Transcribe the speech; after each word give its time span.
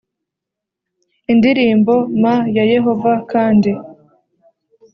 Indirimbom 1.31 2.25
ya 2.55 2.63
yehova 2.73 3.11
kandi 3.31 3.71